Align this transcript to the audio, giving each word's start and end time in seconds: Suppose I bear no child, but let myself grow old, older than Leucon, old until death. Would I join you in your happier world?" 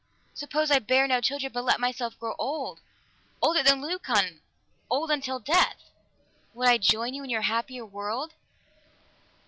Suppose 0.33 0.71
I 0.71 0.79
bear 0.79 1.07
no 1.07 1.21
child, 1.21 1.43
but 1.53 1.63
let 1.63 1.79
myself 1.79 2.17
grow 2.17 2.33
old, 2.39 2.79
older 3.39 3.61
than 3.61 3.81
Leucon, 3.83 4.39
old 4.89 5.11
until 5.11 5.37
death. 5.39 5.91
Would 6.55 6.67
I 6.67 6.79
join 6.79 7.13
you 7.13 7.23
in 7.23 7.29
your 7.29 7.41
happier 7.43 7.85
world?" 7.85 8.33